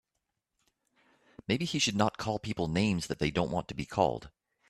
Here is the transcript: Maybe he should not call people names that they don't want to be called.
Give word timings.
Maybe 1.47 1.63
he 1.65 1.77
should 1.77 1.95
not 1.95 2.17
call 2.17 2.39
people 2.39 2.67
names 2.67 3.05
that 3.05 3.19
they 3.19 3.29
don't 3.29 3.51
want 3.51 3.67
to 3.67 3.75
be 3.75 3.85
called. 3.85 4.31